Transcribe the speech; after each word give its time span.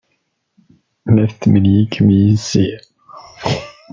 La 1.13 1.23
tetmenyikem 1.29 2.07
yes-i? 2.19 2.67